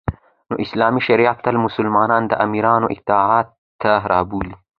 نو 0.49 0.55
اسلامی 0.65 1.01
شریعت 1.07 1.37
تل 1.45 1.55
مسلمانان 1.65 2.23
د 2.27 2.33
امیرانو 2.45 2.87
اطاعت 2.95 3.47
ته 3.81 3.91
رابولی 4.11 4.53